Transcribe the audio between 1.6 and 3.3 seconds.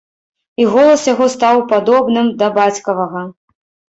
падобным да бацькавага.